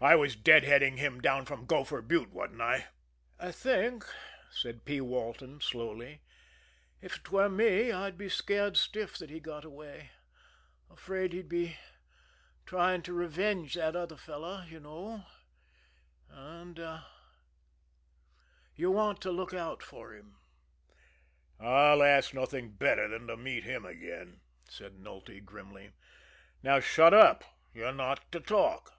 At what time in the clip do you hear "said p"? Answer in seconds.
4.48-5.00